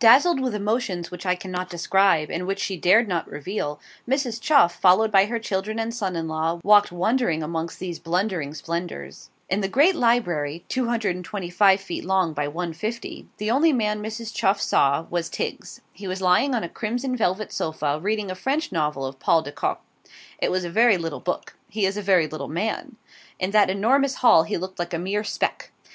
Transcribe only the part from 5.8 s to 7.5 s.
son in law, walked wondering